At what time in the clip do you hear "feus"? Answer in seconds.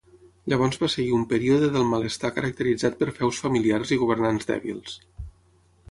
3.21-3.43